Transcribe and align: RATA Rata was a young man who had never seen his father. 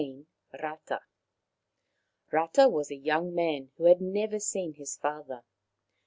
RATA 0.59 1.03
Rata 2.31 2.67
was 2.67 2.89
a 2.89 2.95
young 2.95 3.35
man 3.35 3.69
who 3.77 3.83
had 3.85 4.01
never 4.01 4.39
seen 4.39 4.73
his 4.73 4.97
father. 4.97 5.43